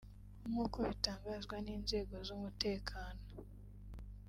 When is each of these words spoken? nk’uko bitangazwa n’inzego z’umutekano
nk’uko 0.49 0.77
bitangazwa 0.89 1.55
n’inzego 1.65 2.15
z’umutekano 2.27 3.23